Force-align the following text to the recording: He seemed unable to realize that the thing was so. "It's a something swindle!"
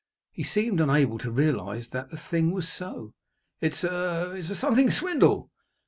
He 0.31 0.41
seemed 0.43 0.79
unable 0.81 1.19
to 1.19 1.29
realize 1.29 1.89
that 1.89 2.09
the 2.09 2.17
thing 2.17 2.49
was 2.49 2.67
so. 2.67 3.13
"It's 3.61 3.83
a 3.83 4.55
something 4.55 4.89
swindle!" 4.89 5.51